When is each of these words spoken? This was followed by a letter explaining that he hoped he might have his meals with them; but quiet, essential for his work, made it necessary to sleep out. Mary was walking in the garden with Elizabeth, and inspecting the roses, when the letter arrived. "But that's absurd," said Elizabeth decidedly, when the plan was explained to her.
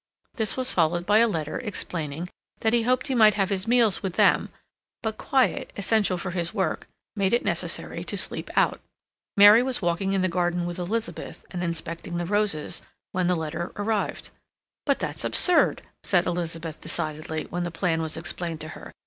This 0.33 0.57
was 0.57 0.71
followed 0.71 1.05
by 1.05 1.19
a 1.19 1.27
letter 1.27 1.59
explaining 1.59 2.27
that 2.61 2.73
he 2.73 2.81
hoped 2.81 3.05
he 3.05 3.13
might 3.13 3.35
have 3.35 3.51
his 3.51 3.67
meals 3.67 4.01
with 4.01 4.13
them; 4.15 4.49
but 5.03 5.19
quiet, 5.19 5.71
essential 5.77 6.17
for 6.17 6.31
his 6.31 6.55
work, 6.55 6.87
made 7.15 7.35
it 7.35 7.45
necessary 7.45 8.03
to 8.05 8.17
sleep 8.17 8.49
out. 8.55 8.81
Mary 9.37 9.61
was 9.61 9.79
walking 9.83 10.13
in 10.13 10.23
the 10.23 10.27
garden 10.27 10.65
with 10.65 10.79
Elizabeth, 10.79 11.45
and 11.51 11.61
inspecting 11.63 12.17
the 12.17 12.25
roses, 12.25 12.81
when 13.11 13.27
the 13.27 13.35
letter 13.35 13.71
arrived. 13.75 14.31
"But 14.87 14.97
that's 14.97 15.23
absurd," 15.23 15.83
said 16.01 16.25
Elizabeth 16.25 16.79
decidedly, 16.81 17.43
when 17.51 17.61
the 17.61 17.69
plan 17.69 18.01
was 18.01 18.17
explained 18.17 18.59
to 18.61 18.69
her. 18.69 18.93